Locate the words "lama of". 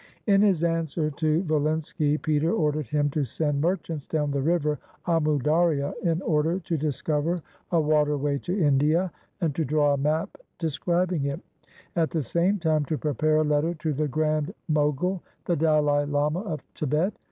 16.07-16.61